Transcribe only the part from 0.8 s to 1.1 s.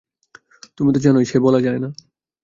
তো